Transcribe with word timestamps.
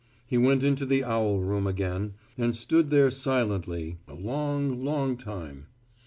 He 0.25 0.35
went 0.35 0.63
into 0.63 0.83
the 0.87 1.03
owl 1.03 1.37
room 1.41 1.67
again, 1.67 2.15
and 2.35 2.55
stood 2.55 2.89
there 2.89 3.11
silently 3.11 3.99
a 4.07 4.15
long, 4.15 4.83
long 4.83 5.15
time. 5.15 5.67